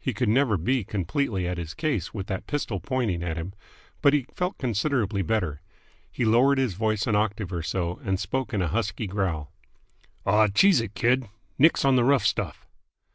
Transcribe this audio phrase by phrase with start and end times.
[0.00, 3.52] He could never be completely at his ease with that pistol pointing at him;
[4.00, 5.60] but he felt considerably better.
[6.10, 9.52] He lowered his voice an octave or so, and spoke in a husky growl.
[10.24, 11.28] "Aw, cheese it, kid.
[11.58, 12.66] Nix on the rough stuff!"